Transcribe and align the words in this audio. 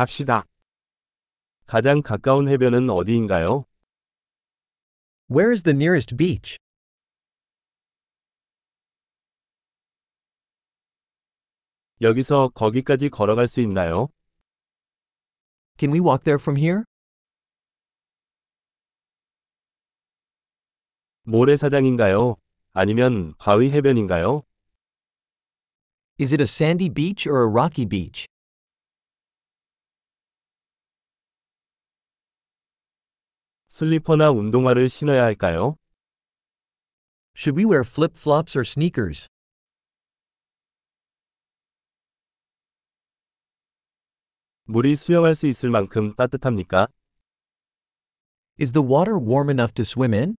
갑시다. 0.00 0.46
가장 1.66 2.00
가까운 2.00 2.48
해변은 2.48 2.88
어디인가요? 2.88 3.66
Where 5.30 5.52
is 5.52 5.62
the 5.62 5.76
nearest 5.76 6.16
beach? 6.16 6.56
여기서 12.00 12.48
거기까지 12.54 13.10
걸어갈 13.10 13.46
수 13.46 13.60
있나요? 13.60 14.08
Can 15.78 15.92
we 15.92 16.00
walk 16.00 16.24
there 16.24 16.40
from 16.40 16.56
here? 16.56 16.84
모래사장인가요? 21.24 22.36
아니면 22.72 23.34
바위 23.36 23.70
해변인가요? 23.70 24.44
Is 26.18 26.32
it 26.32 26.40
a 26.40 26.48
sandy 26.48 26.88
beach 26.88 27.28
or 27.28 27.42
a 27.42 27.46
rocky 27.46 27.84
beach? 27.84 28.29
슬리퍼나 33.79 34.31
운동화를 34.31 34.89
신어야 34.89 35.23
할까요? 35.23 35.77
Should 37.35 37.59
we 37.59 37.65
wear 37.65 37.83
flip 37.85 38.15
flops 38.17 38.57
or 38.57 38.61
sneakers? 38.61 39.27
물이 44.63 44.95
수영할 44.95 45.35
수 45.35 45.45
있을 45.47 45.69
만큼 45.69 46.15
따뜻합니까? 46.15 46.87
Is 48.59 48.71
the 48.71 48.81
water 48.81 49.17
warm 49.19 49.49
enough 49.49 49.73
to 49.75 49.83
swim 49.83 50.13
in? 50.13 50.35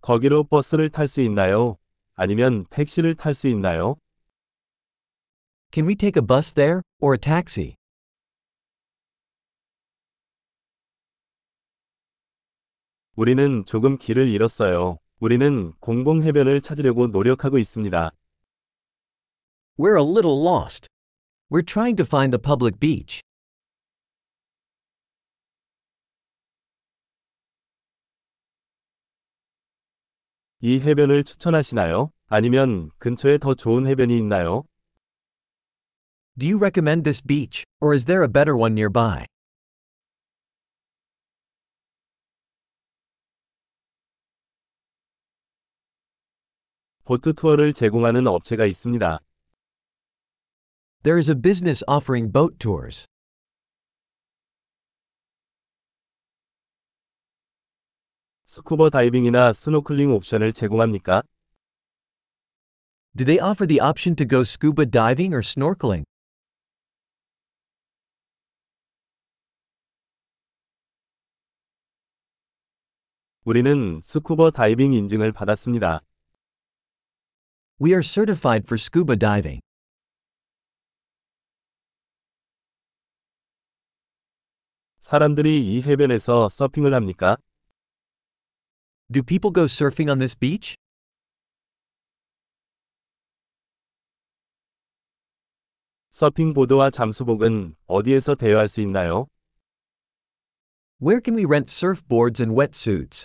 거기로 0.00 0.44
버스를 0.44 0.88
탈 0.88 1.06
수 1.06 1.20
있나요? 1.20 1.76
아니면 2.14 2.64
택시를 2.70 3.14
탈 3.14 3.34
수 3.34 3.48
있나요? 3.48 3.96
Can 5.70 5.86
we 5.86 5.94
take 5.94 6.18
a 6.20 6.26
bus 6.26 6.52
there, 6.54 6.82
or 7.00 7.14
a 7.14 7.18
taxi? 7.18 7.76
우리는 13.16 13.64
조금 13.66 13.98
길을 13.98 14.28
잃었어요. 14.28 14.98
우리는 15.18 15.72
공공 15.80 16.22
해변을 16.22 16.60
찾으려고 16.60 17.06
노력하고 17.06 17.58
있습니다. 17.58 18.10
We're 19.78 19.98
a 19.98 20.04
little 20.04 20.42
lost. 20.46 20.88
We're 21.50 21.64
trying 21.64 21.96
to 21.96 22.04
find 22.06 22.30
the 22.30 22.40
public 22.40 22.78
beach. 22.78 23.20
이 30.62 30.78
해변을 30.78 31.24
추천하시나요? 31.24 32.12
아니면 32.28 32.90
근처에 32.98 33.38
더 33.38 33.54
좋은 33.54 33.86
해변이 33.86 34.16
있나요? 34.18 34.64
Do 36.38 36.46
you 36.46 36.58
recommend 36.58 37.02
this 37.04 37.22
beach, 37.22 37.64
or 37.80 37.94
is 37.94 38.04
there 38.04 38.22
a 38.22 38.28
better 38.28 38.56
one 38.56 38.74
nearby? 38.74 39.26
보트 47.05 47.33
투어를 47.33 47.71
제공하는 47.71 48.25
업체가 48.25 48.65
있습니다. 48.65 49.19
There 51.03 51.19
is 51.19 51.29
a 51.29 51.35
business 51.39 51.83
offering 51.87 52.31
boat 52.33 52.57
tours. 52.57 53.05
스쿠버 58.45 58.89
다이빙이나 58.89 59.53
스노클링 59.53 60.09
옵션을 60.13 60.51
제공합니까? 60.51 61.21
Do 63.15 63.23
they 63.23 63.39
offer 63.39 63.67
the 63.67 63.79
option 63.79 64.15
to 64.15 64.27
go 64.27 64.41
scuba 64.41 64.89
diving 64.89 65.31
or 65.31 65.41
snorkeling? 65.41 66.05
우리는 73.43 74.01
스쿠버 74.01 74.49
다이빙 74.49 74.93
인증을 74.93 75.31
받았습니다. 75.33 76.01
We 77.78 77.94
are 77.94 78.02
certified 78.02 78.66
for 78.66 78.76
scuba 78.76 79.16
diving. 79.16 79.60
사람들이 85.00 85.60
이 85.64 85.82
해변에서 85.82 86.48
서핑을 86.48 86.92
합니까? 86.94 87.36
Do 89.10 89.22
people 89.22 89.52
go 89.52 89.64
surfing 89.64 90.10
on 90.10 90.18
this 90.18 90.36
beach? 90.36 90.76
서핑보드와 96.12 96.90
잠수복은 96.90 97.76
어디에서 97.86 98.34
대여할 98.34 98.68
수 98.68 98.80
있나요? 98.82 99.26
Where 101.00 101.20
can 101.24 101.34
we 101.34 101.46
rent 101.46 101.72
surfboards 101.72 102.40
and 102.40 102.54
wetsuits? 102.54 103.24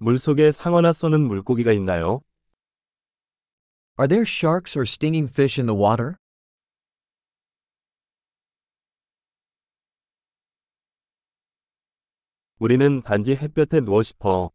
물속에 0.00 0.52
상어나 0.52 0.92
쏘는 0.92 1.20
물고기가 1.22 1.72
있나요? 1.72 2.22
Are 3.98 4.06
there 4.06 4.22
sharks 4.22 4.78
or 4.78 4.84
stinging 4.84 5.28
fish 5.28 5.60
in 5.60 5.66
the 5.66 5.76
water? 5.76 6.16
우리는 12.60 13.02
단지 13.02 13.34
햇볕에 13.34 13.80
누워 13.80 14.04
싶어. 14.04 14.52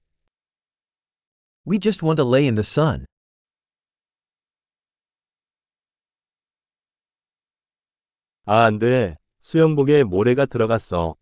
We 1.67 1.77
just 1.77 2.05
want 2.05 2.21
to 2.21 2.29
lay 2.29 2.45
in 2.45 2.55
the 2.55 2.63
sun. 2.63 3.05
아, 8.45 8.63
안 8.65 8.79
돼. 8.79 9.17
수영복에 9.41 10.03
모래가 10.03 10.45
들어갔어. 10.45 11.15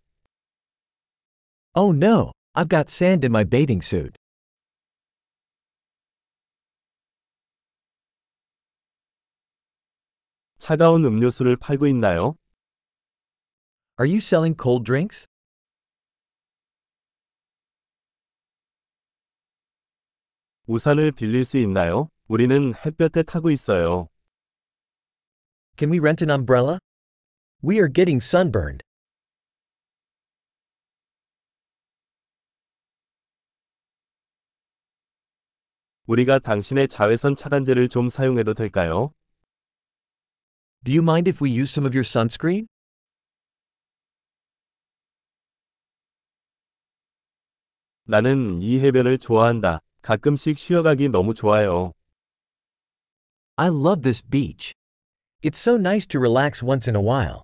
Oh 1.76 1.96
no, 1.96 2.34
I've 2.55 2.69
got 2.69 2.89
sand 2.89 3.25
in 3.25 3.33
my 3.33 3.45
bathing 3.45 3.83
suit. 3.85 4.17
차가운 10.59 11.05
음료수를 11.05 11.57
팔고 11.57 11.87
있나요? 11.87 12.35
Are 14.01 14.09
you 14.09 14.19
selling 14.19 14.57
cold 14.61 14.85
drinks? 14.85 15.27
우산을 20.67 21.13
빌릴 21.13 21.45
수 21.45 21.59
있나요? 21.59 22.09
우리는 22.27 22.75
햇볕에 22.75 23.23
타고 23.23 23.51
있어요. 23.51 24.09
Can 25.79 25.93
we 25.93 25.99
rent 25.99 26.25
an 26.25 26.31
umbrella? 26.31 26.79
We 27.63 27.77
are 27.77 27.89
getting 27.93 28.19
sunburned. 28.21 28.83
우리가 36.12 36.40
당신의 36.40 36.90
자외선 36.90 37.38
차단제를 37.38 37.88
좀 37.88 38.10
사용해도 38.10 38.54
될까요? 38.54 39.14
Do 40.84 40.92
you 40.92 41.02
mind 41.02 41.30
if 41.30 41.42
we 41.42 41.58
use 41.58 41.72
some 41.72 41.88
of 41.88 41.96
your 41.96 42.04
sunscreen? 42.06 42.68
나는 48.04 48.62
이 48.62 48.82
해변을 48.82 49.20
좋아한다. 49.20 49.80
가끔씩 50.02 50.58
쉬어가기 50.58 51.08
너무 51.08 51.34
좋아요. 51.34 51.94
I 53.56 53.70
love 53.70 54.02
this 54.02 54.22
beach. 54.22 54.74
It's 55.42 55.58
so 55.58 55.78
nice 55.78 56.06
to 56.08 56.20
relax 56.20 56.62
once 56.62 56.90
in 56.90 56.98
a 56.98 57.02
while. 57.02 57.44